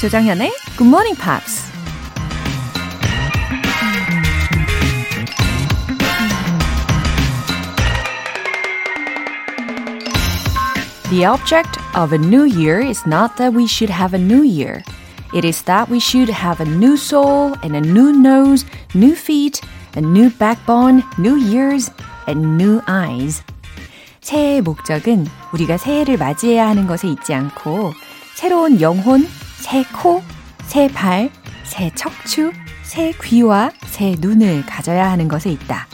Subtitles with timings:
[0.00, 1.72] 조장현의 Good Morning Pops.
[11.10, 14.82] The object of a new year is not that we should have a new year.
[15.32, 19.60] It is that we should have a new soul and a new nose, new feet,
[19.96, 21.90] a new backbone, new ears,
[22.26, 23.42] and new eyes.
[24.20, 27.92] 새해의 목적은 우리가 새해를 맞이해야 하는 것에 있지 않고
[28.34, 29.26] 새로운 영혼,
[29.59, 30.21] 새 코,
[30.63, 31.29] 새 발,
[31.63, 32.51] 새 척추,
[32.83, 35.87] 새 귀와 새 눈을 가져야 하는 것에 있다.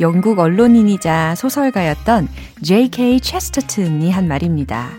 [0.00, 2.28] 영국 언론인이자 소설가였던
[2.62, 3.20] J.K.
[3.20, 4.90] 체스터튼이 한 말입니다.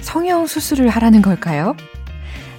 [0.00, 1.76] 성형 수술을 하라는 걸까요?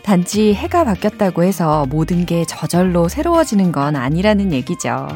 [0.03, 5.07] 단지 해가 바뀌었다고 해서 모든 게 저절로 새로워지는 건 아니라는 얘기죠.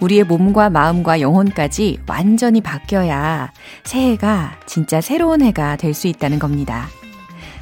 [0.00, 3.50] 우리의 몸과 마음과 영혼까지 완전히 바뀌어야
[3.84, 6.88] 새해가 진짜 새로운 해가 될 수 있다는 겁니다.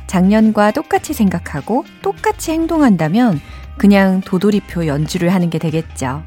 [0.06, 3.40] 작년과 똑같이 생각하고 똑같이 행동한다면
[3.76, 6.22] 그냥 도돌이표 연주를 하는 게 되겠죠.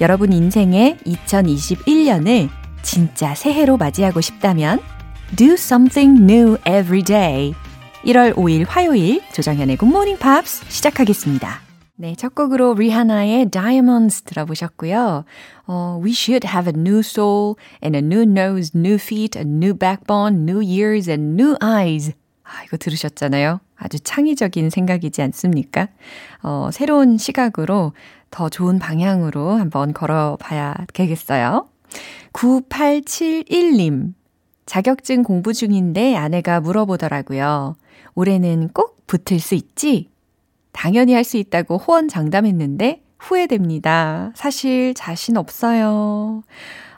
[0.00, 2.48] 여러분 인생의 2021년을
[2.82, 4.80] 진짜 새해로 맞이하고 싶다면
[5.36, 7.54] Do something new every day.
[8.04, 11.60] 1월 5일 화요일 조정현의 Morning Pops 시작하겠습니다.
[11.94, 15.24] 네, 첫 곡으로 리하나의 Diamonds 들어보셨고요.
[15.66, 19.72] 어, we should have a new soul and a new nose, new feet, a new
[19.72, 22.12] backbone, new ears and new eyes.
[22.52, 23.60] 아, 이거 들으셨잖아요.
[23.76, 25.88] 아주 창의적인 생각이지 않습니까?
[26.42, 27.92] 어, 새로운 시각으로
[28.30, 31.68] 더 좋은 방향으로 한번 걸어봐야 되겠어요.
[32.32, 34.14] 9871님.
[34.66, 37.76] 자격증 공부 중인데 아내가 물어보더라고요.
[38.14, 40.08] 올해는 꼭 붙을 수 있지?
[40.72, 44.32] 당연히 할 수 있다고 호언 장담했는데 후회됩니다.
[44.34, 46.42] 사실 자신 없어요.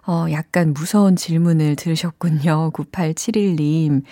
[0.06, 2.70] 어, 약간 무서운 질문을 들으셨군요.
[2.72, 4.02] 9871님.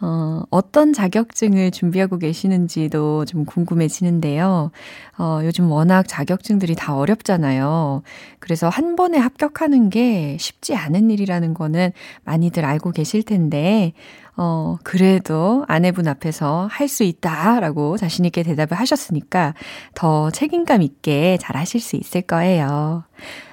[0.00, 4.70] 어, 어떤 자격증을 준비하고 계시는지도 좀 궁금해지는데요.
[5.18, 8.02] 어, 요즘 워낙 자격증들이 다 어렵잖아요.
[8.40, 11.92] 그래서 한 번에 합격하는 게 쉽지 않은 일이라는 거는
[12.24, 13.92] 많이들 알고 계실 텐데,
[14.36, 19.54] 어, 그래도 아내분 앞에서 할 수 있다라고 자신있게 대답을 하셨으니까
[19.94, 23.04] 더 책임감 있게 잘 하실 수 있을 거예요.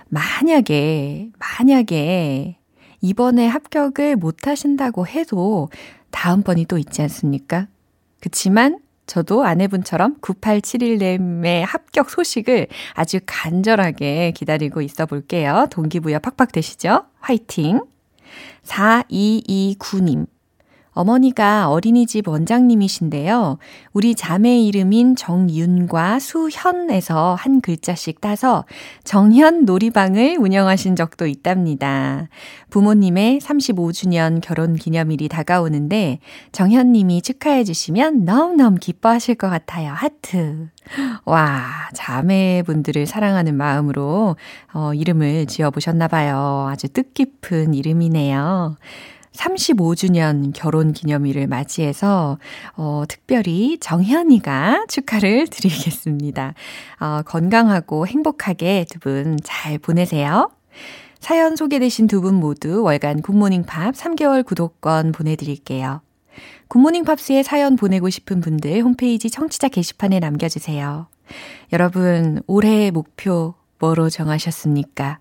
[0.09, 2.57] 만약에, 만약에
[3.01, 5.69] 이번에 합격을 못 하신다고 해도
[6.11, 7.67] 다음번이 또 있지 않습니까?
[8.19, 15.67] 그치만 저도 아내분처럼 9871님의 합격 소식을 아주 간절하게 기다리고 있어 볼게요.
[15.69, 17.05] 동기부여 팍팍 되시죠?
[17.19, 17.81] 화이팅!
[18.63, 20.27] 4229님.
[20.93, 23.57] 어머니가 어린이집 원장님이신데요.
[23.93, 28.65] 우리 자매 이름인 정윤과 수현에서 한 글자씩 따서
[29.03, 32.27] 정현 놀이방을 운영하신 적도 있답니다.
[32.69, 36.19] 부모님의 35주년 결혼 기념일이 다가오는데
[36.51, 39.93] 정현님이 축하해 주시면 너무너무 기뻐하실 것 같아요.
[39.93, 40.69] 하트.
[41.25, 44.35] 와, 자매분들을 사랑하는 마음으로
[44.73, 46.67] 어, 이름을 지어보셨나봐요.
[46.69, 48.75] 아주 뜻깊은 이름이네요.
[49.33, 52.37] 35주년 결혼 기념일을 맞이해서
[52.75, 56.53] 어, 특별히 정현이가 축하를 드리겠습니다.
[56.99, 60.49] 어, 건강하고 행복하게 두 분 잘 보내세요.
[61.19, 66.01] 사연 소개되신 두 분 모두 월간 굿모닝 팝 3개월 구독권 보내드릴게요.
[66.67, 71.07] 굿모닝 팝스에 사연 보내고 싶은 분들 홈페이지 청취자 게시판에 남겨주세요.
[71.73, 75.19] 여러분, 올해의 목표 뭐로 정하셨습니까?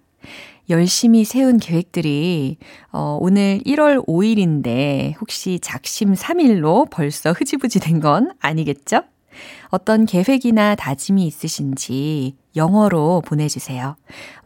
[0.71, 2.57] 열심히 세운 계획들이
[2.93, 9.03] 어, 오늘 1월 5일인데 혹시 작심 3일로 벌써 흐지부지 된 건 아니겠죠?
[9.69, 13.97] 어떤 계획이나 다짐이 있으신지 영어로 보내주세요.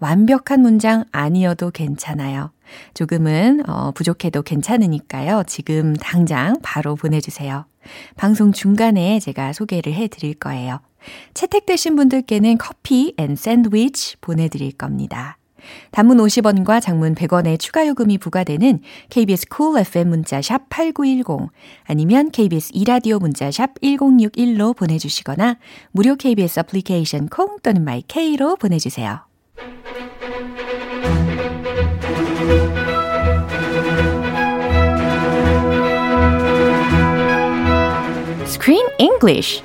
[0.01, 2.51] 완벽한 문장 아니어도 괜찮아요.
[2.95, 5.45] 조금은 어, 부족해도 괜찮으니까요.
[5.47, 7.67] 지금 당장 바로 보내주세요.
[8.17, 10.81] 방송 중간에 제가 소개를 해드릴 거예요.
[11.35, 15.39] 채택되신 분들께는 커피 and 샌드위치 보내드릴 겁니다.
[15.91, 18.81] 단문 50원과 장문 100원의 추가 요금이 부과되는
[19.11, 21.51] KBS Cool, Cool FM 문자샵 8910
[21.85, 25.59] 아니면 KBS 이라디오 문자샵 1061로 보내주시거나
[25.91, 29.21] 무료 KBS 애플리케이션 콩 또는 마이케이로 보내주세요.
[38.47, 39.63] Screen English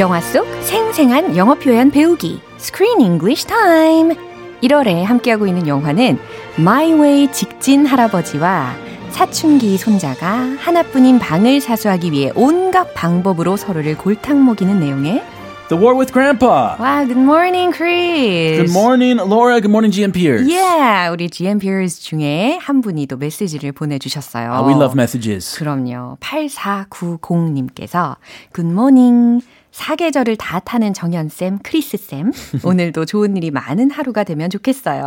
[0.00, 4.16] 영화 속 생생한 영어 표현 배우기 Screen English Time
[4.62, 6.18] 1월에 함께하고 있는 영화는
[6.58, 8.74] Way 직진 할아버지와
[9.10, 15.22] 사춘기 손자가 하나뿐인 방을 사수하기 위해 온갖 방법으로 서로를 골탕 먹이는 내용의
[15.68, 16.76] The War with Grandpa.
[16.80, 18.56] Wow, good morning, Chris.
[18.56, 19.60] Good morning, Laura.
[19.60, 20.50] Good morning, GM Peers.
[20.50, 24.50] Yeah, 우리 GM Peers 중에 한 분이 또 메시지를 보내주셨어요.
[24.50, 25.56] Uh, we love messages.
[25.58, 26.16] 그럼요.
[26.20, 28.16] 8490님께서
[28.52, 29.42] Good morning.
[29.72, 32.32] 사계절을 다 타는 정연쌤, 크리스쌤.
[32.64, 35.02] 오늘도 좋은 일이 많은 하루가 되면 좋겠어요.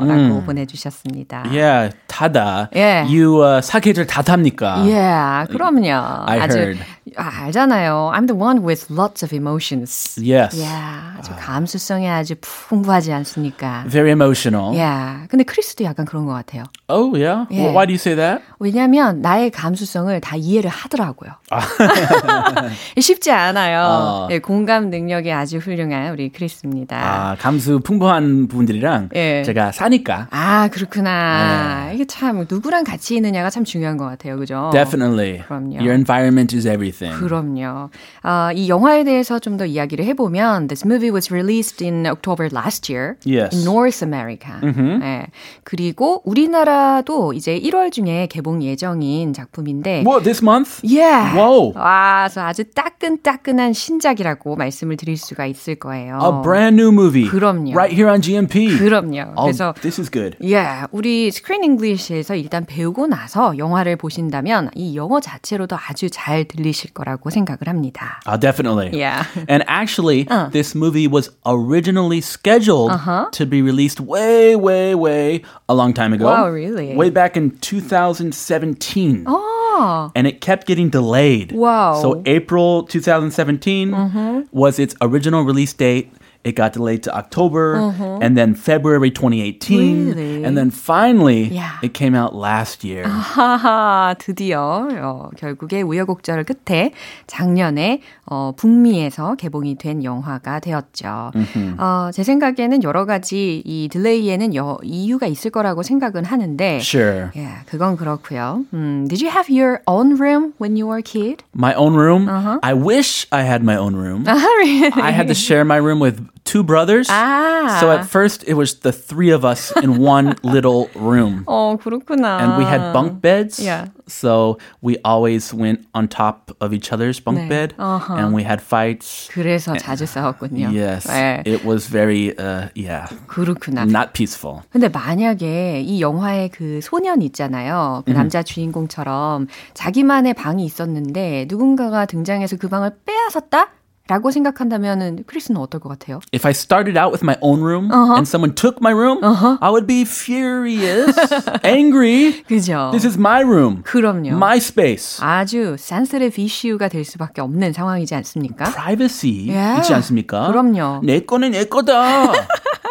[0.00, 0.42] 라고 음.
[0.46, 1.44] 보내주셨습니다.
[1.46, 2.70] Yeah, 타다.
[2.74, 3.06] Yeah.
[3.06, 4.82] You uh, 사계절 다 탑니까?
[4.82, 6.24] Yeah, 그럼요.
[6.26, 6.80] I 아주 heard.
[7.16, 8.12] 아, 알잖아요.
[8.14, 10.18] I'm the one with lots of emotions.
[10.20, 10.54] Yes.
[10.56, 13.84] Yeah, 아주 감수성이 아주 풍부하지 않습니까?
[13.88, 14.74] Very emotional.
[14.76, 15.26] Yeah.
[15.28, 16.64] 근데 크리스도 약간 그런 것 같아요.
[16.88, 17.46] Oh, yeah?
[17.50, 17.64] Yeah.
[17.66, 18.42] Well, why do you say that?
[18.58, 21.30] 왜냐하면 나의 감수성을 다 이해를 하더라고요.
[23.00, 23.99] 쉽지 않아요.
[24.00, 24.28] 어.
[24.30, 26.96] 예, 공감 능력이 아주 훌륭한 우리 크리스입니다.
[27.30, 29.42] 아, 감수 풍부한 분들이랑 예.
[29.44, 30.28] 제가 사니까.
[30.30, 31.86] 아, 그렇구나.
[31.88, 31.94] 네.
[31.94, 34.36] 이게 참 누구랑 같이 있느냐가 참 중요한 것 같아요.
[34.38, 34.70] 그죠?
[34.72, 35.42] Definitely.
[35.46, 35.76] 그럼요.
[35.76, 37.18] Your environment is everything.
[37.20, 37.90] 그럼요.
[38.22, 42.90] 아, 이 영화에 대해서 좀 더 이야기를 해보면 This movie was released in October last
[42.90, 43.54] year Yes.
[43.54, 44.54] in North America.
[45.02, 45.26] 예.
[45.64, 50.80] 그리고 우리나라도 이제 1월 중에 개봉 예정인 작품인데 What, this month?
[50.86, 51.36] Yeah.
[51.36, 51.72] Whoa.
[51.76, 56.19] 와, 그래서 아주 따끈따끈한 신 작이라고 말씀을 드릴 수가 있을 거예요.
[56.21, 57.27] A brand new movie.
[57.29, 57.71] 그럼요.
[57.73, 58.77] Right here on GMP.
[58.77, 59.33] 그럼요.
[59.37, 60.37] Oh, 그래서 this is good.
[60.43, 66.91] 예, 우리 스크린 잉글리시에서 일단 배우고 나서 영화를 보신다면 이 영어 자체로도 아주 잘 들리실
[66.93, 68.19] 거라고 생각을 합니다.
[68.27, 68.91] Uh, definitely.
[68.93, 69.25] Yeah.
[69.49, 70.49] And actually, Uh.
[70.51, 73.29] this movie was originally scheduled Uh-huh.
[73.31, 76.25] to be released way, way, way a long time ago.
[76.25, 76.95] Wow, really?
[76.95, 79.25] Way back in 2017.
[79.25, 81.51] 어, And it kept getting delayed.
[81.51, 81.95] Wow.
[81.95, 82.01] Mm-hmm.
[82.01, 84.56] So April 2017 Mm-hmm.
[84.56, 86.12] was its original release date.
[86.43, 87.73] It got delayed to October
[88.21, 89.79] and then February 2018.
[89.81, 90.19] Mm-hmm.
[90.19, 90.43] Really?
[90.45, 91.79] And then finally, Yeah.
[91.81, 93.03] it came out last year.
[93.03, 96.91] 하하, 드디어 어, 결국에 우여곡절 끝에
[97.25, 101.31] 작년에 어, 북미에서 개봉이 된 영화가 되었죠.
[101.79, 107.29] 어, 제 생각에는 여러 가지 이 딜레이에는 여, 이유가 있을 거라고 생각은 하는데 Sure.
[107.35, 108.65] 예, 그건 그렇고요.
[108.73, 111.43] 음, did you have your own room when you were a kid?
[111.55, 112.27] My own room.
[112.29, 112.59] Uh-huh.
[112.61, 114.25] I wish I had my own room.
[114.27, 114.91] 아, really?
[115.01, 117.07] I had to share my room with two brothers.
[117.09, 117.79] 아.
[117.79, 121.43] So at first it was the three of us in one little room.
[121.47, 122.39] 어, 그렇구나.
[122.39, 123.59] And we had bunk beds.
[123.59, 123.87] Yeah.
[124.07, 127.49] So we always went on top of each other's bunk 네.
[127.49, 128.19] bed 어허.
[128.19, 129.29] and we had fights.
[129.33, 130.69] 그래서 자주 싸웠군요.
[130.71, 131.07] Yes.
[131.07, 133.85] 네, It was very uh yeah, 그렇구나.
[133.89, 134.61] not peaceful.
[134.69, 138.03] 근데 만약에 이 영화의 그 소년 있잖아요.
[138.05, 143.69] 그 남자 주인공처럼 자기만의 방이 있었는데 누군가가 등장해서 그 방을 빼앗았다?
[144.10, 146.18] 라고 생각한다면은 크리스는 어떨 것 같아요?
[146.34, 148.16] If I started out with my own room Uh-huh.
[148.18, 151.14] and someone took my room, I would be furious,
[151.62, 152.42] angry.
[152.48, 152.90] 그죠?
[152.90, 153.82] This is my room.
[153.84, 154.30] 그럼요.
[154.34, 155.22] My space.
[155.24, 158.64] 아주 sensitive issue가 될 수밖에 없는 상황이지 않습니까?
[158.72, 159.78] privacy Yeah.
[159.80, 160.48] 있지 않습니까?
[160.48, 161.02] 그럼요.
[161.04, 162.32] 내 거는 내 거다.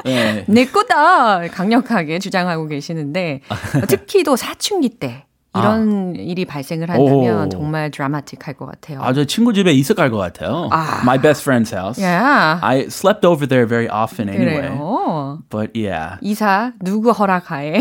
[0.05, 0.45] 네.
[0.47, 3.41] 내 거다 강력하게 주장하고 계시는데
[3.89, 5.25] 특히 또 사춘기 때
[5.59, 7.49] 이런 일이 발생을 한다면 오.
[7.49, 9.01] 정말 드라마틱할 것 같아요.
[9.01, 10.69] 아, 저 친구 집에 있어 갈것 같아요.
[10.71, 11.01] 아.
[11.03, 12.03] My best friend's house.
[12.03, 14.69] 야, I slept over there very often anyway.
[14.69, 15.43] 그래요.
[15.49, 17.79] But yeah, 이사 누구 허락하에?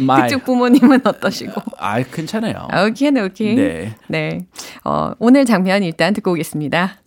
[0.00, 1.60] my 그쪽 부모님은 어떠시고?
[1.78, 2.68] 아 괜찮아요.
[2.86, 3.54] 오케이, 오케이.
[3.54, 3.94] 네.
[4.08, 4.46] 네.
[4.84, 6.98] 어, 오늘 장면 일단 듣고 오겠습니다.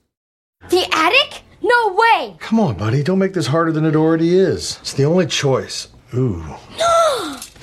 [0.69, 1.43] The attic?
[1.63, 2.37] No way!
[2.39, 3.03] Come on, buddy.
[3.03, 4.79] Don't make this harder than it already is.
[4.81, 5.89] It's the only choice.
[6.13, 6.41] Ooh.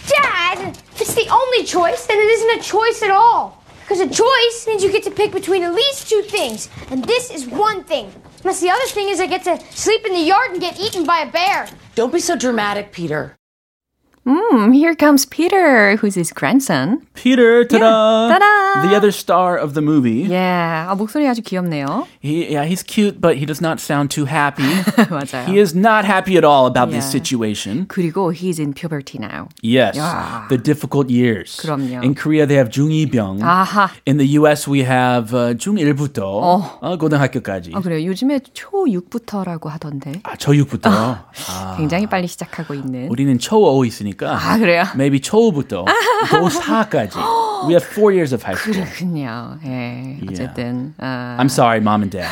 [0.07, 0.38] Dad!
[0.53, 3.63] If it's the only choice, then it isn't a choice at all.
[3.81, 6.69] Because a choice means you get to pick between at least two things.
[6.91, 8.13] And this is one thing.
[8.43, 11.05] Unless the other thing is I get to sleep in the yard and get eaten
[11.05, 11.69] by a bear.
[11.95, 13.37] Don't be so dramatic, Peter.
[14.28, 17.02] Hmm, here comes Peter, who's his grandson.
[17.14, 18.30] Peter, ta-da!
[18.32, 18.88] ta-da!
[18.88, 20.24] The other star of the movie.
[20.32, 22.08] Yeah, 아, 목소리 아주 귀엽네요.
[22.22, 24.64] He, yeah, he's cute, but he does not sound too happy.
[25.12, 25.44] 맞아요.
[25.46, 27.20] he is not happy at all about this Yeah.
[27.20, 27.86] situation.
[27.90, 29.50] 그리고 he's in puberty now.
[29.62, 30.48] Yes, Yeah.
[30.48, 31.60] the difficult years.
[31.60, 32.02] 그럼요.
[32.02, 33.44] In Korea, they have 중2병.
[33.44, 33.92] 아하.
[34.08, 36.96] In the US, we have uh, 중1부터 어.
[36.98, 37.72] 고등학교까지.
[37.76, 38.08] 아, 그래요.
[38.08, 40.22] 요즘에 초6부터라고 하던데.
[40.24, 40.88] 아, 초6부터.
[40.88, 43.10] 아, 굉장히 빨리 시작하고 있는.
[43.10, 44.14] 우리는 초5 있으니까.
[44.28, 44.84] 아, 그래요?
[44.96, 45.86] Maybe 초5부터
[46.30, 47.16] 고4까지.
[47.66, 48.76] We have four years of high school.
[48.84, 49.58] 그렇군요.
[49.66, 50.94] 예, 어쨌든.
[50.98, 52.30] 아, I'm sorry, mom and dad.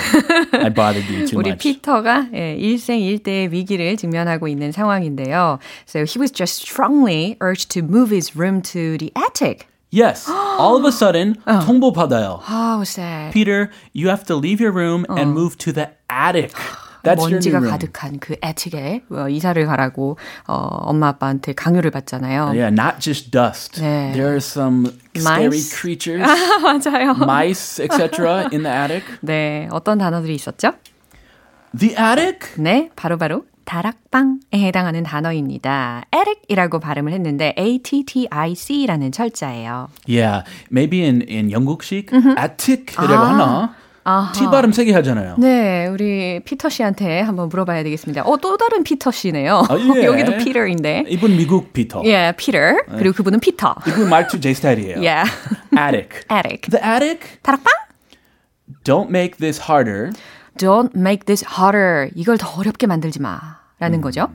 [0.51, 1.59] I bothered you too 우리 much.
[1.63, 5.59] 피터가 예, 일생일대의 위기를 직면하고 있는 상황인데요.
[5.87, 9.67] So he was just strongly urged to move his room to the attic.
[9.93, 12.39] Yes, all of a sudden, 통보 받아요.
[12.47, 13.33] How sad.
[13.33, 16.53] Peter, you have to leave your room and move to the attic.
[17.06, 17.60] That's your 먼지가.
[17.60, 22.46] 가득한 그 애틱에 어, 이사를 가라고 어, 엄마 아빠한테 강요를 받잖아요.
[22.46, 23.80] Yeah, not just dust.
[23.80, 24.12] 네.
[24.12, 26.26] There are some scary creatures,
[26.62, 27.14] 맞아요.
[27.16, 28.48] mice, etc.
[28.52, 29.04] in the attic.
[29.20, 30.72] 네, 어떤 단어들이 있었죠?
[31.78, 32.60] The attic?
[32.62, 36.04] 네, 바로 바로 다락방에 해당하는 단어입니다.
[36.14, 39.88] attic이라고 발음을 했는데 A-T-T-I-C라는 철자예요.
[40.08, 43.28] Yeah, maybe in, in 영국식 attic이라고 아.
[43.28, 43.74] 하나?
[44.34, 45.36] T 발음 세게 하잖아요.
[45.38, 48.22] 네, 우리 피터 씨한테 한번 물어봐야 되겠습니다.
[48.22, 49.64] 어, 또 다른 피터 씨네요.
[49.68, 50.04] 아, 예.
[50.06, 51.04] 여기도 피터인데.
[51.08, 52.02] 이분 미국 피터.
[52.04, 52.58] 예, 피터.
[52.98, 53.74] 그리고 그분은 피터.
[53.88, 55.02] 이분 말투 제 스타일이에요.
[55.02, 55.24] 예.
[55.76, 56.20] Attic.
[56.30, 56.70] attic.
[56.70, 57.42] The attic?
[57.42, 57.72] 다락방?
[58.84, 60.10] Don't make this harder.
[60.56, 62.10] Don't make this harder.
[62.14, 63.58] 이걸 더 어렵게 만들지 마.
[63.78, 64.28] 라는 거죠.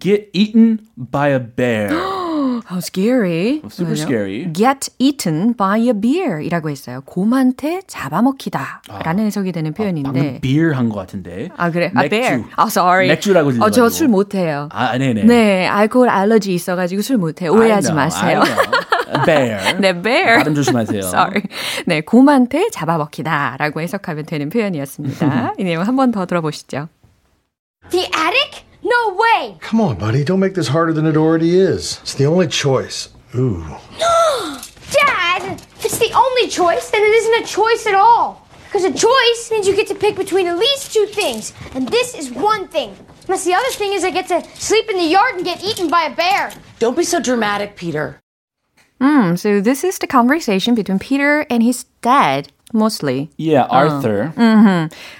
[0.00, 1.90] Get eaten by a bear.
[2.70, 3.62] How scary.
[3.70, 4.02] super 뭐죠?
[4.04, 4.52] scary.
[4.52, 7.00] Get eaten by a bear 이라고 했어요.
[7.04, 10.40] 곰한테 잡아먹히다 라는 해석이 되는 방금 표현인데.
[10.40, 11.48] beer 한것 같은데.
[11.56, 11.90] 아, 그래?
[11.94, 12.10] 아, 맥주.
[12.10, 12.44] bear.
[12.56, 13.08] 아, sorry.
[13.08, 13.88] 맥주라고 어, 들려가지고.
[13.88, 14.68] 저술 못해요.
[14.72, 15.24] 아, 네네.
[15.24, 17.52] 네, 알코올 알러지 있어가지고 술 못해요.
[17.52, 18.42] 오해하지 know, 마세요.
[19.26, 19.58] Bear.
[19.80, 20.38] 네, bear.
[20.38, 21.00] 발음 조심하세요.
[21.00, 21.42] Sorry.
[21.86, 25.54] 네, 곰한테 잡아먹히다 라고 해석하면 되는 표현이었습니다.
[25.58, 26.88] 이 내용 한 번 더 들어보시죠.
[27.90, 28.64] The attic?
[28.82, 29.56] No way!
[29.60, 30.24] Come on, buddy.
[30.24, 31.98] Don't make this harder than it already is.
[32.02, 33.08] It's the only choice.
[33.34, 33.64] Ooh.
[33.98, 34.60] No!
[34.90, 35.60] Dad!
[35.76, 38.46] If it's the only choice, then it isn't a choice at all.
[38.64, 42.14] Because a choice means you get to pick between at least two things, and this
[42.14, 42.96] is one thing.
[43.26, 45.88] Unless the other thing is I get to sleep in the yard and get eaten
[45.88, 46.52] by a bear.
[46.78, 48.20] Don't be so dramatic, Peter.
[49.00, 53.30] Hmm, so this is the conversation between Peter and his dad, mostly.
[53.38, 54.32] Yeah, Arthur.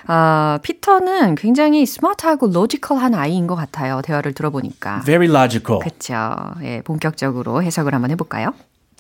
[0.07, 4.01] 아, 피터는 굉장히 스마트하고 로지컬한 아이인 것 같아요.
[4.03, 5.03] 대화를 들어보니까.
[5.05, 5.81] Very logical.
[5.81, 6.55] 그렇죠.
[6.63, 8.55] 예, 본격적으로 해석을 한번 해볼까요?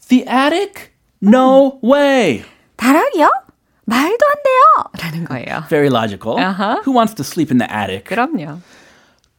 [0.09, 0.91] The attic?
[1.23, 2.45] No way.
[2.77, 3.29] 다락이요?
[3.85, 4.85] 말도 안 돼요!
[5.03, 5.65] 라는 거예요.
[5.69, 6.39] Very logical.
[6.39, 6.81] Uh-huh.
[6.85, 8.05] Who wants to sleep in the attic?
[8.05, 8.61] 그럼요.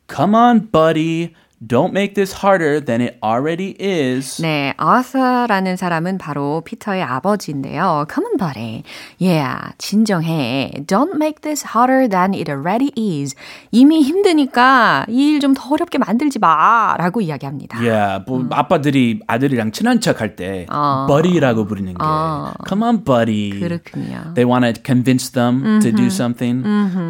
[0.08, 1.34] Come on, buddy.
[1.63, 4.41] Don't make this harder than it already is.
[4.41, 8.07] 네, Arthur라는 사람은 바로 피터의 아버지인데요.
[8.09, 8.85] Come on, buddy.
[9.19, 10.71] Yeah, 진정해.
[10.87, 13.35] Don't make this harder than it already is.
[13.73, 16.95] 이미 힘드니까 이 일 좀 더 어렵게 만들지 마.
[16.97, 17.81] 라고 이야기합니다.
[17.81, 21.07] Yeah, 뭐 아빠들이 아들이랑 친한 척 할 때 어.
[21.09, 22.53] buddy라고 부르는 게 어.
[22.69, 23.59] Come on, buddy.
[23.59, 24.33] 그렇군요.
[24.37, 26.63] They want to convince them to do something.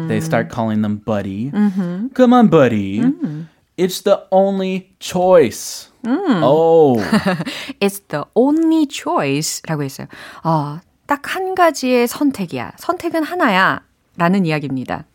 [0.07, 1.51] They start calling them buddy.
[2.17, 3.03] Come on, buddy.
[3.77, 5.87] It's the only choice.
[6.07, 6.99] Oh,
[7.79, 10.07] It's the only choice 라고 했어요.
[10.43, 12.73] 어, 딱 한 가지의 선택이야.
[12.77, 13.81] 선택은 하나야.
[14.17, 15.05] 라는 이야기입니다.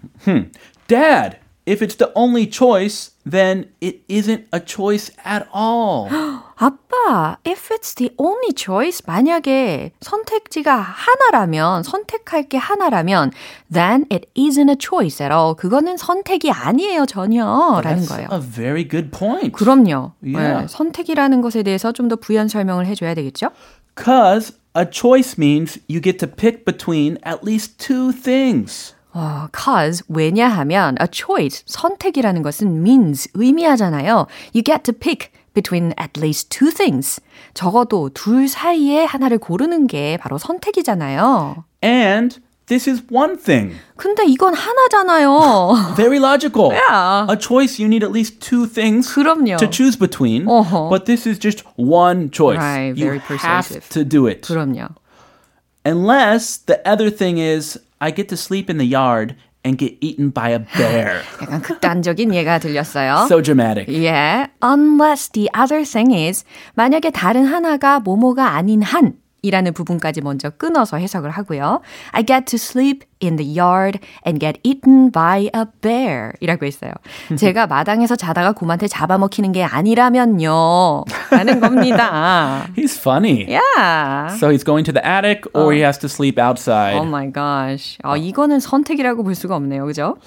[0.88, 1.36] Dad,
[1.68, 6.09] if it's the only choice, then it isn't a choice at all.
[6.57, 13.31] 아빠, if it's the only choice, 만약에 선택지가 하나라면, 선택할 게 하나라면,
[13.71, 15.55] then it isn't a choice at all.
[15.55, 17.45] 그거는 선택이 아니에요, 전혀.
[17.83, 18.27] 라는 거예요.
[18.31, 19.51] a very good point.
[19.53, 20.11] 그럼요.
[20.21, 20.61] Yeah.
[20.63, 23.49] 네, 선택이라는 것에 대해서 좀 더 부연 설명을 해줘야 되겠죠?
[23.95, 28.95] Because a choice means you get to pick between at least two things.
[29.12, 34.26] 어, cause 왜냐하면 a choice 선택이라는 것은 means 의미하잖아요.
[34.54, 37.20] You get to pick between at least two things.
[37.54, 41.64] 적어도 둘 사이에 하나를 고르는 게 바로 선택이잖아요.
[41.84, 43.76] And this is one thing.
[43.96, 45.94] 근데 이건 하나잖아요.
[45.94, 46.72] Very logical.
[46.72, 47.26] Yeah.
[47.30, 49.58] A choice, you need at least two things 그럼요.
[49.58, 50.48] to choose between.
[50.48, 50.88] Uh-huh.
[50.90, 52.58] But this is just one choice.
[52.58, 53.88] Right, you very have persuasive.
[53.90, 54.42] to do it.
[54.42, 54.88] 그럼요.
[55.84, 60.30] Unless the other thing is, I get to sleep in the yard and get eaten
[60.30, 61.22] by a bear.
[61.40, 63.24] 약간 극단적인 예가 들렸어요.
[63.26, 63.88] so dramatic.
[63.88, 64.48] 예.
[64.62, 66.44] Unless the other thing is
[66.74, 71.81] 만약에 다른 하나가 뭐뭐가 아닌 한 이라는 부분까지 먼저 끊어서 해석을 하고요.
[72.11, 76.91] I get to sleep in the yard and get eaten by a bear 이라고 했어요.
[77.37, 81.03] 제가 마당에서 자다가 곰한테 잡아먹히는 게 아니라면요.
[81.31, 82.67] 라는 겁니다.
[82.75, 83.45] He's funny.
[83.47, 84.35] Yeah.
[84.37, 86.97] So he's going to the attic or he has to sleep outside.
[86.97, 87.97] Oh my gosh.
[88.03, 89.85] 어, 이거는 선택이라고 볼 수가 없네요.
[89.85, 90.17] 그죠?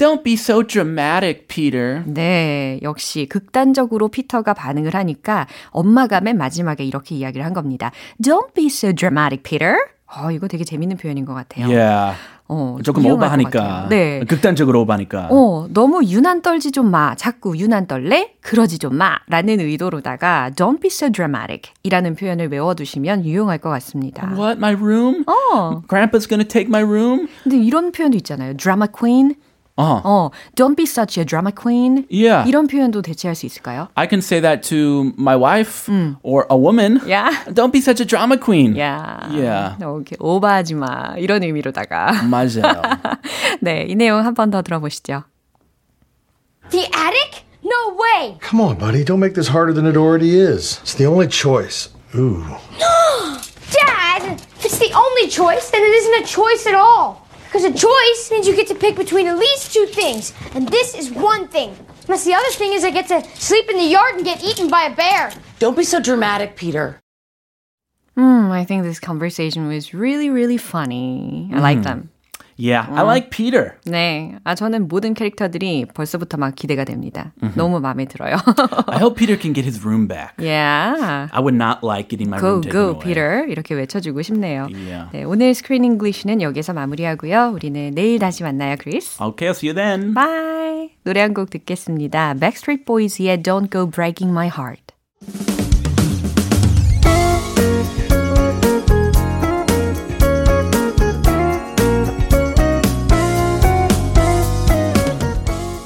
[0.00, 2.02] Don't be so dramatic, Peter.
[2.06, 7.90] 네, 역시 극단적으로 피터가 반응을 하니까 엄마가 맨 마지막에 이렇게 이야기를 한 겁니다.
[8.18, 9.76] Don't be so dramatic, Peter.
[10.06, 11.66] 어, 이거 되게 재밌는 표현인 것 같아요.
[11.66, 12.16] Yeah.
[12.48, 13.88] 어, 조금 오버하니까.
[13.90, 14.24] 네.
[14.24, 15.28] 극단적으로 오버하니까.
[15.30, 17.14] 어, 너무 유난 떨지 좀 마.
[17.14, 18.32] 자꾸 유난 떨래?
[18.40, 19.18] 그러지 좀 마.
[19.28, 24.32] 라는 의도로다가 don't be so dramatic 이라는 표현을 외워두시면 유용할 것 같습니다.
[24.32, 24.56] What?
[24.56, 25.24] My room?
[25.26, 27.28] 어, Grandpa's gonna take my room?
[27.42, 28.56] 근데 이런 표현도 있잖아요.
[28.56, 29.34] drama queen.
[29.79, 30.01] Uh-huh.
[30.05, 32.05] 어, don't be such a drama queen.
[32.09, 32.47] Yeah.
[32.47, 33.89] 이런 표현도 대체할 수 있을까요?
[33.95, 35.89] I can say that to my wife
[36.23, 37.01] or a woman.
[37.05, 37.31] Yeah.
[37.51, 38.77] Don't be such a drama queen.
[38.77, 39.27] 야.
[39.31, 39.75] Yeah.
[39.83, 40.15] 오케이.
[40.17, 41.15] 오버하지 마.
[41.17, 42.23] 이런 의미로다가.
[42.23, 42.81] 맞아요.
[43.59, 45.25] 네, 이 내용 한 번 더 들어보시죠.
[46.71, 47.43] The attic?
[47.61, 48.37] No way!
[48.41, 49.03] Come on, buddy.
[49.03, 50.79] Don't make this harder than it already is.
[50.83, 51.89] It's the only choice.
[52.15, 52.45] Ooh.
[53.71, 54.39] Dad!
[54.59, 57.18] If it's the only choice, then it isn't a choice at all.
[57.50, 60.94] Because a choice means you get to pick between at least two things, and this
[60.94, 61.74] is one thing.
[62.04, 64.70] Unless the other thing is I get to sleep in the yard and get eaten
[64.70, 65.32] by a bear.
[65.58, 67.00] Don't be so dramatic, Peter.
[68.14, 71.50] Hmm, I think this conversation was really, really funny.
[71.52, 72.10] I like them.
[72.60, 73.72] Yeah, I like Peter.
[73.86, 74.36] 네.
[74.44, 77.32] 아, 저는 모든 캐릭터들이 벌써부터 막 기대가 됩니다.
[77.56, 78.36] 너무 마음에 들어요.
[78.86, 80.34] I hope Peter can get his room back.
[80.38, 81.28] yeah.
[81.32, 83.00] I would not like getting my Go, room taken go, away.
[83.00, 83.46] Peter.
[83.48, 84.68] 이렇게 외쳐주고 싶네요.
[84.70, 85.08] Yeah.
[85.12, 87.52] 네, 오늘 스크린 잉글리시는 여기서 마무리하고요.
[87.54, 89.16] 우리는 내일 다시 만나요, 크리스.
[89.22, 90.12] Okay, I'll see you then.
[90.14, 90.90] Bye.
[91.04, 92.34] 노래 한 곡 듣겠습니다.
[92.34, 95.59] Backstreet Boys의 Don't Go Breaking My Heart.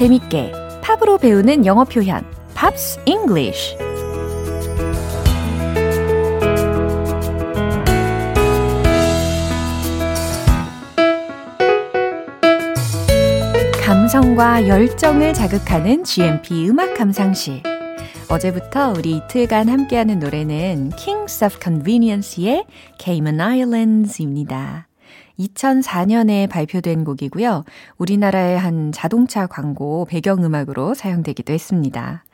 [0.00, 2.24] 재밌게 팝으로 배우는 영어 표현
[2.54, 3.76] Pops English
[13.84, 17.62] 감성과 열정을 자극하는 GMP 음악 감상실
[18.30, 22.64] 어제부터 우리 이틀간 함께하는 노래는 Kings of Convenience의
[22.98, 24.89] Cayman Islands입니다.
[25.40, 27.64] 2004년에 발표된 곡이고요.
[27.98, 32.24] 우리나라의 한 자동차 광고 배경음악으로 사용되기도 했습니다.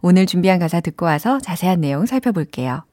[0.00, 2.84] 오늘 준비한 가사 듣고 와서 자세한 내용 살펴볼게요.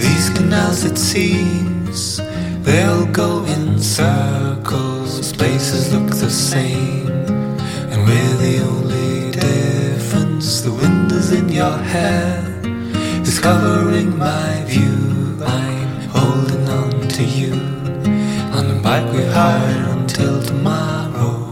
[0.00, 2.22] These canals, it seems,
[2.64, 5.32] they'll go in circles.
[5.32, 7.10] Places look the same,
[7.90, 10.62] and we're the only difference.
[10.62, 12.42] The wind is in your hair,
[13.22, 14.53] is covering my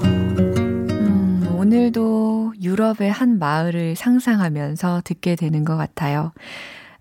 [0.05, 6.33] 음, 오늘도 유럽의 한 마을을 상상하면서 듣게 되는 것 같아요.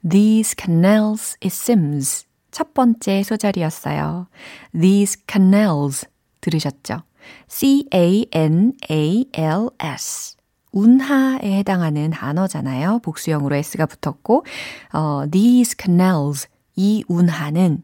[0.10, 2.26] These canals, it seems.
[2.50, 4.26] 첫 번째 소절이었어요.
[4.74, 6.08] These canals.
[6.41, 7.04] 들으셨죠?
[7.48, 7.98] C-A-N-A-L-S.
[10.72, 13.02] 운하에 해당하는 단어잖아요.
[13.04, 14.46] 복수형으로 S가 붙었고,
[14.94, 16.48] 어, these canals.
[16.76, 17.84] 이 운하는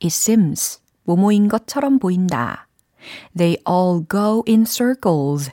[0.00, 0.85] it seems.
[1.06, 2.68] 뭐뭐인 것처럼 보인다.
[3.36, 5.50] They all go in circles.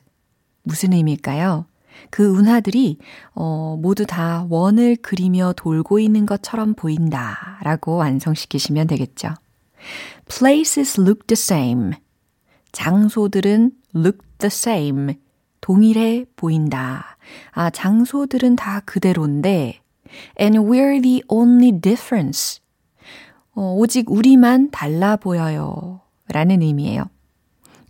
[0.63, 1.65] 무슨 의미일까요?
[2.09, 2.97] 그 운하들이
[3.35, 9.29] 어, 모두 다 원을 그리며 돌고 있는 것처럼 보인다 라고 완성시키시면 되겠죠.
[10.27, 11.91] Places look the same.
[12.71, 15.15] 장소들은 look the same.
[15.61, 17.17] 동일해 보인다.
[17.51, 19.79] 아, 장소들은 다 그대로인데
[20.39, 22.59] and we're the only difference.
[23.55, 26.01] 어, 오직 우리만 달라 보여요.
[26.27, 27.05] 라는 의미예요.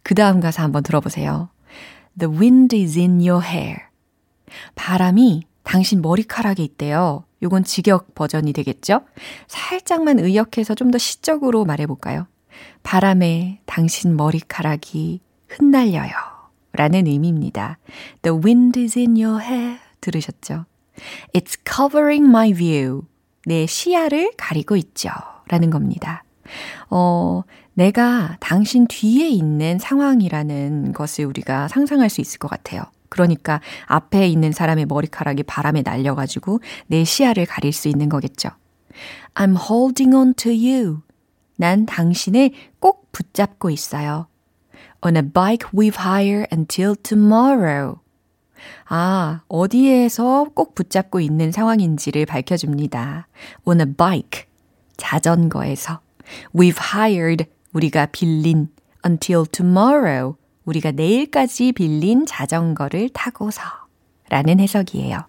[0.03, 1.49] 그 다음 가사 한번 들어보세요.
[2.19, 3.77] The wind is in your hair.
[4.75, 7.23] 바람이 당신 머리카락에 있대요.
[7.41, 9.01] 요건 직역 버전이 되겠죠?
[9.47, 12.27] 살짝만 의역해서 좀 더 시적으로 말해볼까요?
[12.83, 16.11] 바람에 당신 머리카락이 흩날려요.
[16.73, 17.77] 라는 의미입니다.
[18.23, 19.79] The wind is in your hair.
[20.01, 20.65] 들으셨죠?
[21.33, 23.03] It's covering my view.
[23.45, 25.09] 내 시야를 가리고 있죠.
[25.53, 26.23] 라는 겁니다.
[26.89, 27.43] 어,
[27.75, 32.81] 내가 당신 뒤에 있는 상황이라는 것을 우리가 상상할 수 있을 것 같아요.
[33.09, 38.49] 그러니까 앞에 있는 사람의 머리카락이 바람에 날려가지고 내 시야를 가릴 수 있는 거겠죠.
[39.35, 41.01] I'm holding on to you.
[41.55, 44.25] 난 당신을 꼭 붙잡고 있어요.
[45.05, 47.99] On a bike we've hired until tomorrow.
[48.87, 53.27] 아, 어디에서 꼭 붙잡고 있는 상황인지를 밝혀줍니다.
[53.65, 54.45] On a bike.
[54.97, 55.99] 자전거에서.
[56.55, 57.45] We've hired.
[57.73, 58.69] 우리가 빌린.
[59.05, 60.35] Until tomorrow.
[60.65, 63.61] 우리가 내일까지 빌린 자전거를 타고서.
[64.29, 65.19] 라는 해석이에요.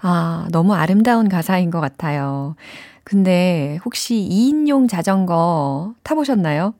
[0.00, 2.56] 아, 너무 아름다운 가사인 것 같아요.
[3.04, 6.74] 근데 혹시 2인용 자전거 타보셨나요?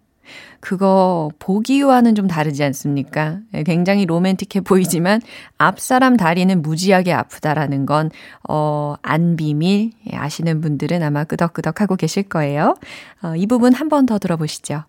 [0.61, 3.39] 그거 보기와는 좀 다르지 않습니까?
[3.55, 5.21] 예, 굉장히 로맨틱해 보이지만
[5.59, 8.11] 앞사람 다리는 무지하게 아프다라는 건,
[8.49, 9.93] 어, 안 비밀.
[10.13, 12.77] 예, 아시는 분들은 아마 끄덕끄덕 하고 계실 거예요.
[13.23, 14.85] 어, 이 부분 한 번 더 들어보시죠.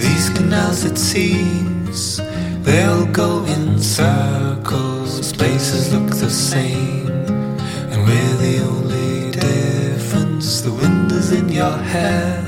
[0.00, 2.20] These canals, it seems,
[2.64, 5.32] they'll go in circles.
[5.32, 7.06] Places look the same,
[7.92, 10.62] and we're the only difference.
[10.62, 12.42] The wind is in your hair,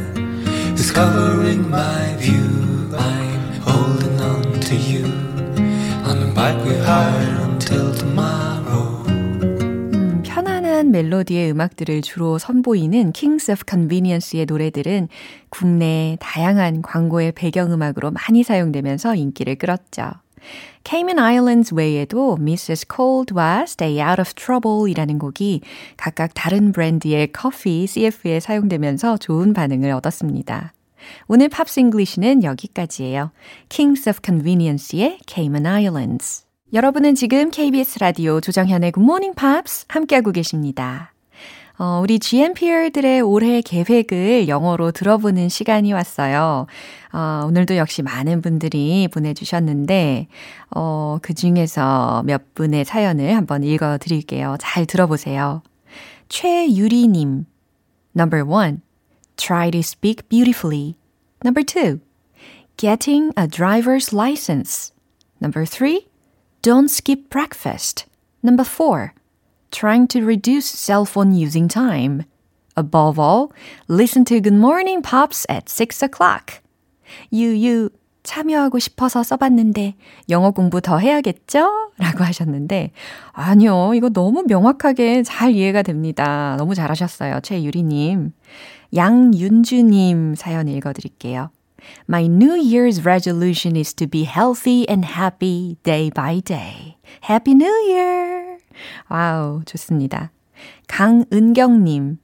[0.99, 2.91] covering my view.
[2.99, 5.05] I'm holding on to you
[6.03, 9.05] on bike we hired until tomorrow.
[9.07, 15.07] 음, 편안한 멜로디의 음악들을 주로 선보이는 Kings of Convenience의 노래들은
[15.51, 20.11] 국내 다양한 광고의 배경음악으로 많이 사용되면서 인기를 끌었죠.
[20.83, 22.87] Cayman Islands 외에도 Mrs.
[22.93, 25.61] Cold와 Stay Out of Trouble 이라는 곡이
[25.97, 30.73] 각각 다른 브랜드의 커피 CF에 사용되면서 좋은 반응을 얻었습니다.
[31.27, 33.31] 오늘 Pops English는 여기까지예요.
[33.69, 36.45] Kings of Convenience의 Cayman Islands.
[36.73, 41.13] 여러분은 지금 KBS 라디오 조정현의 Good Morning Pops 함께하고 계십니다.
[41.79, 46.67] 어, 우리 GMPer들의 올해 계획을 영어로 들어보는 시간이 왔어요.
[47.13, 50.27] 어, 오늘도 역시 많은 분들이 보내주셨는데,
[50.75, 54.57] 어, 그 중에서 몇 분의 사연을 한번 읽어 드릴게요.
[54.59, 55.63] 잘 들어보세요.
[56.29, 57.47] 최유리님.
[58.17, 58.81] Number one,
[59.38, 60.98] try to speak beautifully.
[61.42, 62.01] Number two,
[62.77, 64.92] getting a driver's license.
[65.40, 66.09] Number three,
[66.62, 68.07] don't skip breakfast.
[68.42, 69.14] Number four,
[69.70, 72.24] trying to reduce cell phone using time.
[72.77, 73.53] Above all,
[73.88, 76.61] listen to Good Morning Pops at 6 o'clock.
[77.33, 77.90] 유유,
[78.22, 79.94] 참여하고 싶어서 써봤는데
[80.29, 81.92] 영어 공부 더 해야겠죠?
[81.98, 82.92] 라고 하셨는데,
[83.33, 86.55] 아니요, 이거 너무 명확하게 잘 이해가 됩니다.
[86.59, 88.33] 너무 잘하셨어요, 최유리님.
[88.96, 91.50] 양윤주님 사연 읽어드릴게요.
[92.08, 96.98] My New Year's resolution is to be healthy and happy day by day.
[97.22, 98.58] Happy New Year!
[99.10, 100.32] 와우, 좋습니다.
[100.88, 102.18] 강은경님.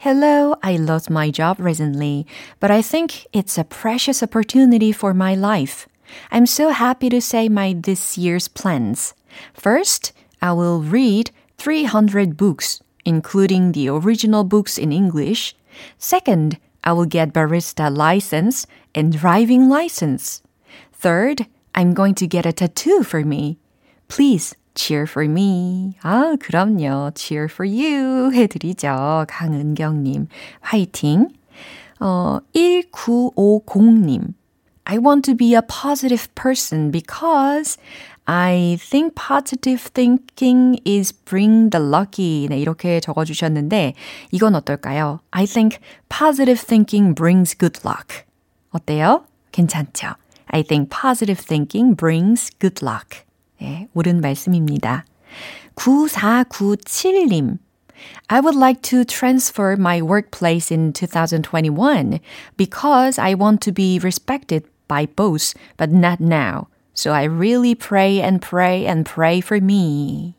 [0.00, 2.26] Hello, I lost my job recently,
[2.60, 5.88] but I think it's a precious opportunity for my life.
[6.30, 9.14] I'm so happy to say my this year's plans.
[9.54, 15.56] First, I will read 300 books, including the original books in English.
[15.98, 20.42] Second, I will get barista license and driving license.
[20.92, 23.58] Third, I'm going to get a tattoo for me.
[24.08, 25.96] Please cheer for me.
[26.02, 27.14] 아, 그럼요.
[27.14, 29.26] cheer for you 해드리죠.
[29.28, 30.28] 강은경님,
[30.60, 31.28] 화이팅.
[32.00, 34.34] 어, 1950님.
[34.86, 37.76] I want to be a positive person because
[38.30, 42.48] I think positive thinking is bring the lucky.
[42.48, 43.94] 네, 이렇게 적어주셨는데,
[44.32, 45.20] 이건 어떨까요?
[45.30, 48.24] I think positive thinking brings good luck.
[48.70, 49.24] 어때요?
[49.52, 50.16] 괜찮죠?
[50.48, 53.24] I think positive thinking brings good luck.
[53.60, 55.04] 네, 옳은 말씀입니다.
[55.76, 57.58] 9497님.
[58.28, 62.20] I would like to transfer my workplace in 2021
[62.56, 66.68] because I want to be respected by boss, but not now.
[67.01, 70.35] So I really pray and pray and pray for me.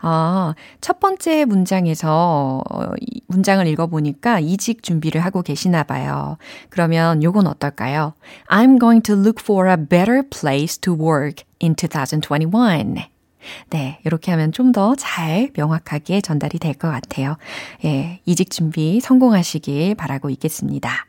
[0.00, 2.92] 아, 첫 번째 문장에서 어,
[3.28, 6.36] 문장을 읽어보니까 이직 준비를 하고 계시나 봐요.
[6.68, 8.14] 그러면 요건 어떨까요?
[8.48, 13.06] I'm going to look for a better place to work in 2021.
[13.70, 17.36] 네, 이렇게 하면 좀 더 잘 명확하게 전달이 될 것 같아요.
[17.84, 21.06] 예, 이직 준비 성공하시길 바라고 있겠습니다.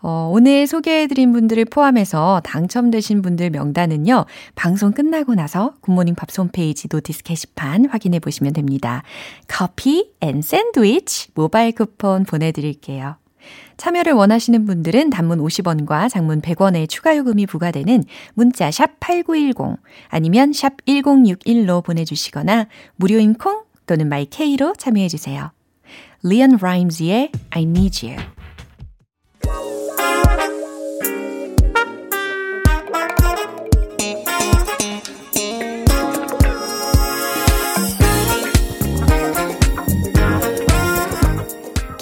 [0.00, 7.24] 어, 오늘 소개해드린 분들을 포함해서 당첨되신 분들 명단은요, 방송 끝나고 나서 굿모닝 팝스 홈페이지 notice
[7.24, 9.02] 게시판 확인해 보시면 됩니다.
[9.48, 13.16] 커피 and 샌드위치 모바일 쿠폰 보내드릴게요.
[13.76, 20.84] 참여를 원하시는 분들은 단문 50원과 장문 100원의 추가 요금이 부과되는 문자 샵 8910 아니면 샵
[20.84, 25.52] 1061로 보내주시거나 무료인 콩 또는 마이케이로 참여해주세요.
[26.24, 28.18] 리언 라임즈의 I Need You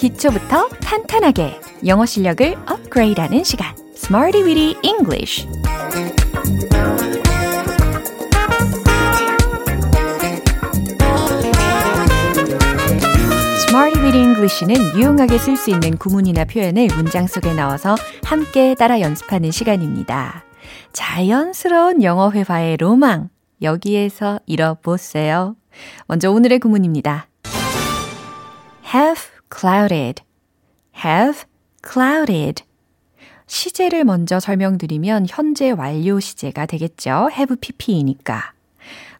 [0.07, 5.45] 기초부터 탄탄하게 영어 실력을 업그레이드하는 시간 Smarty Weedy English
[14.07, 20.45] Weedy English는 유용하게 쓸 수 있는 구문이나 표현을 문장 속에 넣어서 함께 따라 연습하는 시간입니다.
[20.93, 23.29] 자연스러운 영어 회화의 로망
[23.61, 25.55] 여기에서 잃어보세요.
[26.07, 27.27] 먼저 오늘의 구문입니다.
[28.93, 29.26] have
[29.57, 30.21] clouded,
[31.03, 31.43] have
[31.83, 32.63] clouded.
[33.47, 37.29] 시제를 먼저 설명드리면 현재 완료 시제가 되겠죠.
[37.31, 38.53] have pp이니까.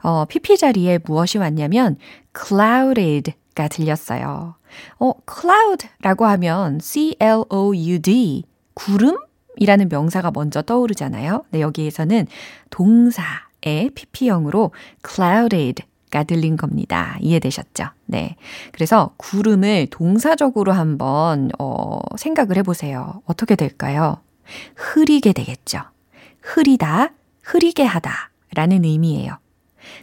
[0.04, 1.97] 어, pp 자리에 무엇이 왔냐면
[2.38, 4.56] clouded가 들렸어요.
[5.00, 8.43] 어, cloud라고 하면 c-l-o-u-d
[8.76, 9.17] 구름
[9.56, 11.45] 이라는 명사가 먼저 떠오르잖아요.
[11.50, 12.28] 네, 여기에서는
[12.69, 14.71] 동사의 pp형으로
[15.04, 17.17] clouded 가 들린 겁니다.
[17.20, 17.86] 이해되셨죠?
[18.06, 18.38] 네.
[18.72, 23.22] 그래서 구름을 동사적으로 한번, 어, 생각을 해보세요.
[23.26, 24.17] 어떻게 될까요?
[24.76, 25.82] 흐리게 되겠죠.
[26.41, 27.12] 흐리다,
[27.43, 29.38] 흐리게 하다 라는 의미예요.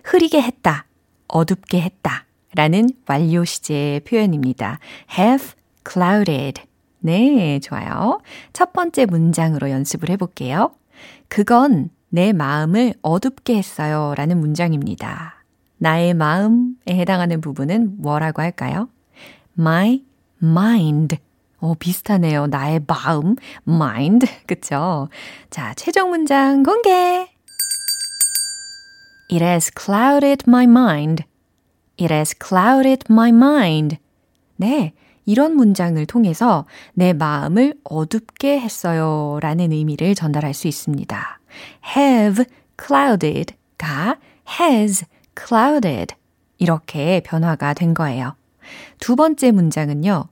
[0.05, 0.87] 흐리게 했다,
[1.29, 4.79] 어둡게 했다 라는 완료 시제 표현입니다.
[5.19, 5.53] have
[5.91, 6.63] clouded.
[7.01, 8.21] 네, 좋아요.
[8.53, 10.75] 첫 번째 문장으로 연습을 해볼게요.
[11.29, 15.34] 그건 내 마음을 어둡게 했어요 라는 문장입니다.
[15.85, 18.89] 나의 마음에 해당하는 부분은 뭐라고 할까요?
[19.59, 20.03] My
[20.43, 21.19] mind.
[21.59, 22.47] 어, 비슷하네요.
[22.47, 23.37] 나의 마음,
[23.69, 24.27] mind.
[24.49, 25.11] 그쵸?
[25.51, 27.29] 자, 최종 문장 공개!
[29.31, 31.25] It has clouded my mind.
[32.01, 33.99] It has clouded my mind.
[34.57, 34.95] 네,
[35.27, 39.39] 이런 문장을 통해서 내 마음을 어둡게 했어요.
[39.43, 41.41] 라는 의미를 전달할 수 있습니다.
[41.95, 42.47] have
[42.79, 44.17] clouded가
[44.59, 45.05] has
[45.39, 46.15] clouded
[46.59, 48.37] 이렇게 변화가 된 거예요.
[48.99, 50.29] 두 번째 문장은요.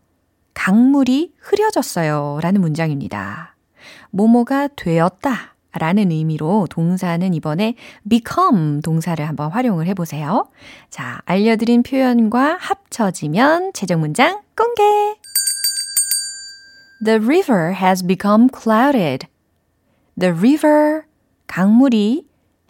[0.55, 3.57] 강물이 흐려졌어요 라는 문장입니다.
[4.11, 7.75] 모모가 되었다 라는 의미로 동사는 이번에
[8.09, 10.49] become 동사를 한번 활용을 해보세요.
[10.91, 14.83] 자, 알려드린 표현과 합쳐지면 최종 문장 공개!
[17.05, 19.27] The river has become clouded.
[20.19, 21.05] The river,
[21.47, 22.27] 강물이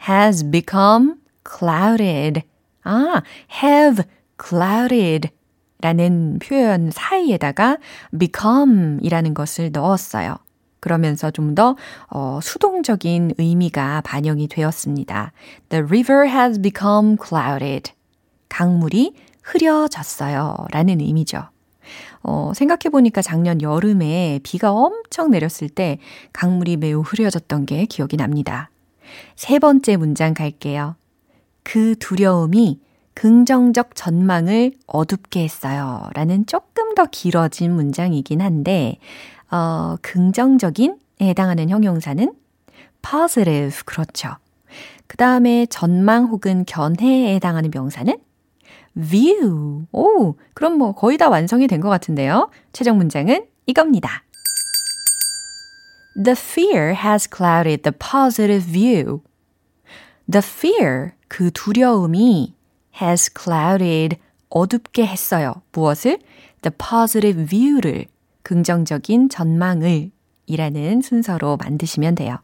[0.09, 2.43] has become clouded.
[2.85, 3.23] 아,
[3.63, 4.05] have
[4.43, 5.31] clouded
[5.81, 7.79] 라는 표현 사이에다가
[8.19, 10.37] become 이라는 것을 넣었어요.
[10.81, 11.77] 그러면서 좀 더
[12.09, 15.33] 어, 수동적인 의미가 반영이 되었습니다.
[15.69, 17.93] The river has become clouded.
[18.49, 20.57] 강물이 흐려졌어요.
[20.71, 21.45] 라는 의미죠.
[22.23, 25.99] 어, 생각해보니까 작년 여름에 비가 엄청 내렸을 때
[26.33, 28.71] 강물이 매우 흐려졌던 게 기억이 납니다.
[29.35, 30.97] 세 번째 문장 갈게요.
[31.63, 32.81] 그 두려움이
[33.15, 36.09] 긍정적 전망을 어둡게 했어요.
[36.15, 38.99] 라는 조금 더 길어진 문장이긴 한데,
[39.51, 42.33] 어, 긍정적인에 해당하는 형용사는
[43.03, 43.83] positive.
[43.85, 44.37] 그렇죠.
[45.07, 48.17] 그 다음에 전망 혹은 견해에 해당하는 명사는
[48.95, 49.87] view.
[49.93, 52.51] 오, 그럼 뭐 거의 다 완성이 된 것 같은데요.
[52.73, 54.23] 최종 문장은 이겁니다.
[56.15, 59.21] The fear has clouded the positive view.
[60.31, 62.55] The fear, 그 두려움이
[63.01, 64.19] has clouded,
[64.51, 65.55] 어둡게 했어요.
[65.73, 66.19] 무엇을?
[66.63, 68.07] The positive view를,
[68.43, 70.11] 긍정적인 전망을
[70.47, 72.39] 이라는 순서로 만드시면 돼요.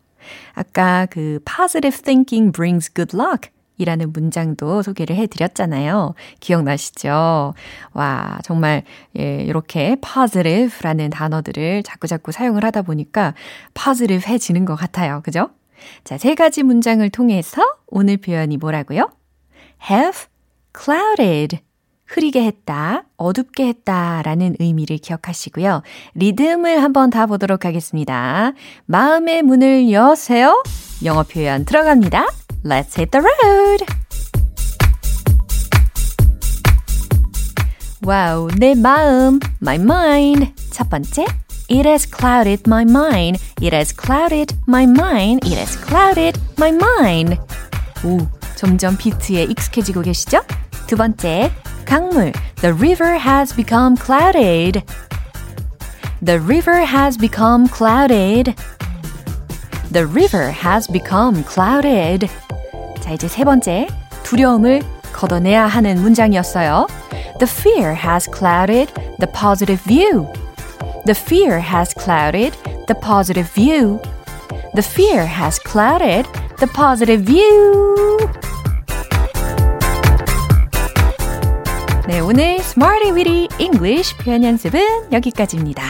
[0.55, 6.15] 아까 그 positive thinking brings good luck 이라는 문장도 소개를 해드렸잖아요.
[6.41, 7.55] 기억나시죠?
[7.93, 8.83] 와, 정말,
[9.19, 13.35] 예, 이렇게 positive라는 단어들을 자꾸자꾸 사용을 하다 보니까
[13.75, 15.21] positive 해지는 것 같아요.
[15.25, 15.51] 그죠?
[16.05, 19.11] 자, 세 가지 문장을 통해서 오늘 표현이 뭐라고요?
[19.91, 20.27] have
[20.77, 21.59] clouded.
[22.07, 25.83] 흐리게 했다, 어둡게 했다 라는 의미를 기억하시고요.
[26.15, 28.53] 리듬을 한번 다 보도록 하겠습니다.
[28.87, 30.63] 마음의 문을 여세요.
[31.05, 32.27] 영어 표현 들어갑니다.
[32.65, 33.85] Let's hit the road!
[38.05, 40.55] 와우, 내 마음, my mind.
[40.71, 41.27] 첫 번째,
[41.70, 43.40] It has clouded my mind.
[43.62, 45.46] It has clouded my mind.
[45.46, 47.40] It has clouded my mind.
[48.04, 50.42] 오, 점점 비트에 익숙해지고 계시죠?
[50.88, 51.52] 두 번째,
[51.86, 52.34] 강물.
[52.62, 54.84] The river has become clouded.
[56.24, 58.56] The river has become clouded.
[59.92, 62.28] The river has become clouded.
[63.02, 63.88] 자, 이제 세 번째,
[64.24, 64.82] 두려움을
[65.14, 66.88] 걷어내야 하는 문장이었어요.
[67.40, 70.28] The fear has clouded the positive view.
[71.09, 72.53] The fear has clouded
[72.87, 73.99] the positive view.
[74.75, 77.97] The fear has clouded the positive view.
[82.07, 85.83] 네, 오늘 Smarty Weedy English 표현 연습은 여기까지입니다.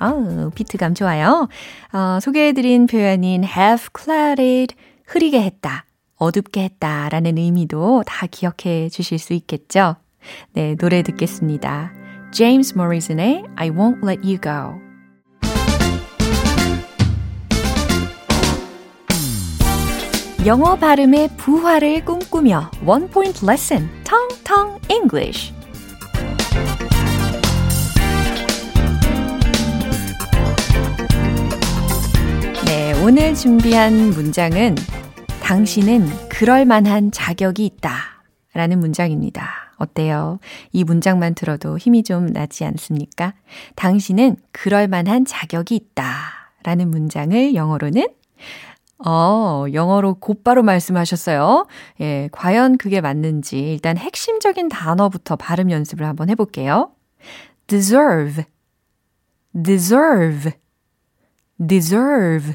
[0.00, 1.46] 어, 비트감 좋아요.
[1.92, 4.74] 어, 소개해드린 표현인 have clouded,
[5.04, 5.84] 흐리게 했다,
[6.16, 9.96] 어둡게 했다 라는 의미도 다 기억해 주실 수 있겠죠?
[10.54, 12.03] 네, 노래 듣겠습니다.
[12.34, 14.82] James Morrison의 I Won't Let You Go.
[20.44, 25.54] 영어 발음의 부활을 꿈꾸며 원 포인트 레슨 텅텅 English.
[32.66, 34.74] 네, 오늘 준비한 문장은
[35.40, 37.92] 당신은 그럴 만한 자격이 있다.
[38.54, 39.63] 라는 문장입니다.
[39.76, 40.38] 어때요?
[40.72, 43.34] 이 문장만 들어도 힘이 좀 나지 않습니까?
[43.76, 46.04] 당신은 그럴 만한 자격이 있다.
[46.62, 48.08] 라는 문장을 영어로는
[49.06, 51.66] 어, 영어로 곧바로 말씀하셨어요.
[52.00, 56.90] 예, 과연 그게 맞는지 일단 핵심적인 단어부터 발음 연습을 한번 해볼게요.
[57.66, 58.44] deserve,
[59.62, 60.52] deserve,
[61.66, 62.54] deserve.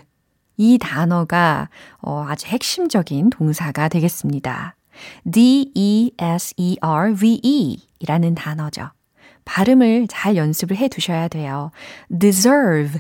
[0.58, 1.70] 이 단어가
[2.02, 4.76] 어, 아주 핵심적인 동사가 되겠습니다.
[5.30, 6.18] D-E-S-E-R-V-E
[8.00, 8.90] 이라는 단어죠.
[9.46, 11.72] 발음을 잘 연습을 해 두셔야 돼요.
[12.18, 13.00] deserve,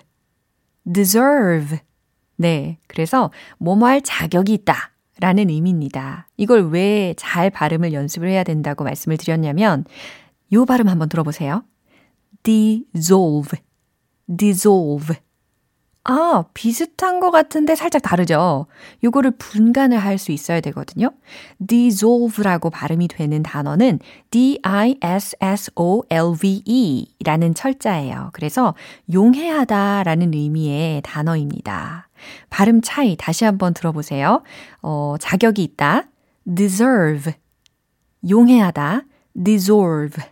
[0.91, 1.79] deserve.
[2.38, 2.79] 네.
[2.88, 4.91] 그래서 뭐뭐 할 자격이 있다.
[5.21, 6.29] 라는 의미입니다.
[6.38, 9.83] 이걸 왜 잘 발음을 연습을 해야 된다고 말씀을 드렸냐면,
[10.53, 11.63] 요 발음 한번 들어보세요.
[12.43, 13.59] dissolve,
[14.38, 15.17] dissolve.
[16.05, 18.65] 아, 비슷한 것 같은데 살짝 다르죠?
[19.03, 21.12] 요거를 분간을 할 수 있어야 되거든요.
[21.67, 23.99] dissolve라고 발음이 되는 단어는
[24.31, 24.65] d-i-s-s-o-l-v-e
[27.23, 28.29] 라는 철자예요.
[28.33, 28.73] 그래서
[29.13, 32.09] 용해하다 라는 의미의 단어입니다.
[32.49, 34.41] 발음 차이 다시 한번 들어보세요.
[34.81, 36.05] 어, 자격이 있다.
[36.53, 37.33] deserve.
[38.29, 39.03] 용해하다.
[39.45, 40.23] dissolve.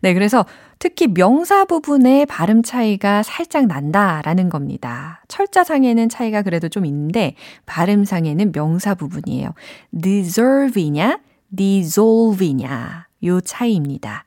[0.00, 0.44] 네, 그래서
[0.78, 5.22] 특히 명사 부분의 발음 차이가 살짝 난다라는 겁니다.
[5.28, 7.34] 철자상에는 차이가 그래도 좀 있는데
[7.66, 9.54] 발음상에는 명사 부분이에요.
[10.00, 11.20] deserve이냐,
[11.54, 14.24] dissolve이냐 요 차이입니다.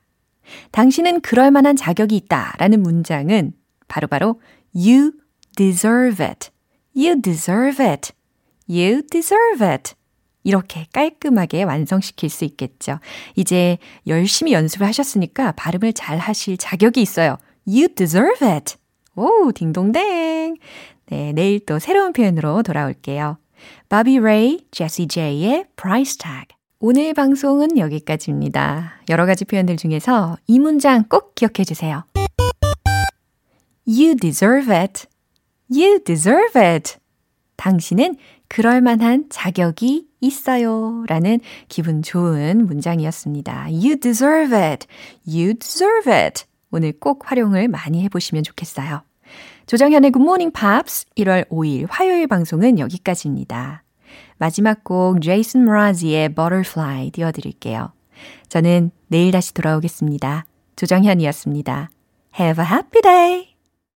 [0.70, 3.52] 당신은 그럴 만한 자격이 있다라는 문장은
[3.88, 4.40] 바로바로 바로
[4.74, 5.12] you
[5.56, 6.50] deserve it.
[6.96, 8.12] You deserve it.
[8.68, 9.94] You deserve it.
[10.44, 13.00] 이렇게 깔끔하게 완성시킬 수 있겠죠.
[13.34, 17.38] 이제 열심히 연습을 하셨으니까 발음을 잘 하실 자격이 있어요.
[17.66, 18.76] You deserve it.
[19.16, 20.56] 오, 딩동댕.
[21.06, 23.38] 네, 내일 또 새로운 표현으로 돌아올게요.
[23.88, 26.46] 바비 레이, 제시 제이의 price tag.
[26.80, 29.00] 오늘 방송은 여기까지입니다.
[29.08, 32.04] 여러 가지 표현들 중에서 이 문장 꼭 기억해 주세요.
[33.86, 35.06] You deserve it.
[35.70, 36.96] You deserve it.
[37.56, 38.16] 당신은
[38.54, 41.02] 그럴 만한 자격이 있어요.
[41.08, 43.64] 라는 기분 좋은 문장이었습니다.
[43.64, 44.86] You deserve it.
[45.26, 46.44] You deserve it.
[46.70, 49.02] 오늘 꼭 활용을 많이 해보시면 좋겠어요.
[49.66, 53.82] 조정현의 Good Morning Pops 1월 5일 화요일 방송은 여기까지입니다.
[54.38, 57.90] 마지막 곡 제이슨 모라지의 Butterfly 띄워드릴게요.
[58.48, 60.46] 저는 내일 다시 돌아오겠습니다.
[60.76, 61.90] 조정현이었습니다.
[62.38, 63.53] Have a happy day!